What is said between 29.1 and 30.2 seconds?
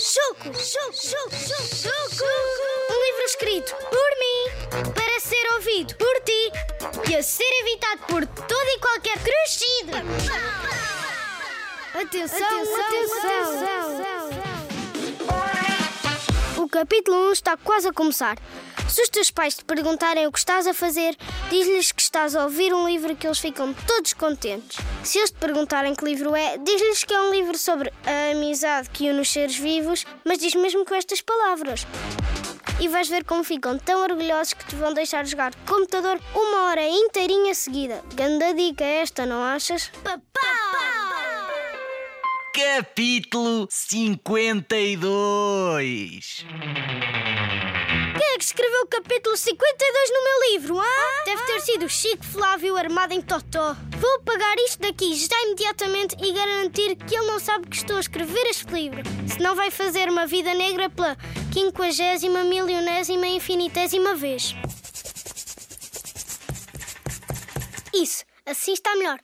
une os seres vivos,